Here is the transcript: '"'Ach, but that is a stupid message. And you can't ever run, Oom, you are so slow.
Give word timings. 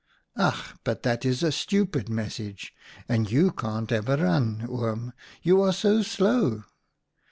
'"'Ach, 0.35 0.73
but 0.83 1.03
that 1.03 1.25
is 1.25 1.43
a 1.43 1.51
stupid 1.51 2.09
message. 2.09 2.73
And 3.07 3.31
you 3.31 3.51
can't 3.51 3.91
ever 3.91 4.17
run, 4.17 4.65
Oom, 4.67 5.13
you 5.43 5.61
are 5.61 5.71
so 5.73 6.01
slow. 6.01 6.63